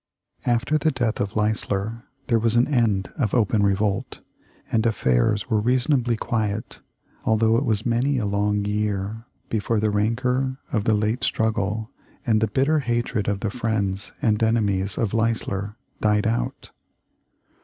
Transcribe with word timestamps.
After 0.47 0.79
the 0.79 0.89
death 0.89 1.19
of 1.19 1.35
Leisler, 1.35 2.05
there 2.25 2.39
was 2.39 2.55
an 2.55 2.67
end 2.67 3.13
of 3.19 3.35
open 3.35 3.61
revolt, 3.61 4.19
and 4.71 4.83
affairs 4.87 5.47
were 5.47 5.59
reasonably 5.61 6.17
quiet, 6.17 6.79
although 7.23 7.55
it 7.55 7.65
was 7.65 7.85
many 7.85 8.17
a 8.17 8.25
long 8.25 8.65
year 8.65 9.27
before 9.49 9.79
the 9.79 9.91
rancor 9.91 10.57
of 10.71 10.85
the 10.85 10.95
late 10.95 11.23
struggle 11.23 11.91
and 12.25 12.41
the 12.41 12.47
bitter 12.47 12.79
hatred 12.79 13.27
of 13.27 13.41
the 13.41 13.51
friends 13.51 14.11
and 14.23 14.41
enemies 14.41 14.97
of 14.97 15.13
Leisler 15.13 15.75
died 16.01 16.25
out. 16.25 16.71